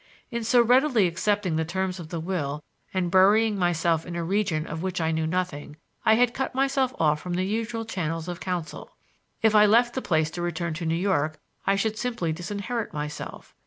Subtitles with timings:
[0.31, 4.65] In so readily accepting the terms of the will and burying myself in a region
[4.65, 8.39] of which I knew nothing, I had cut myself off from the usual channels of
[8.39, 8.95] counsel.
[9.43, 11.37] If I left the place to return to New York
[11.67, 13.53] I should simply disinherit myself.